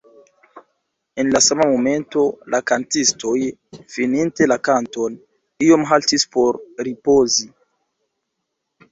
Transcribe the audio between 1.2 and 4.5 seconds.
En la sama momento la kantistoj, fininte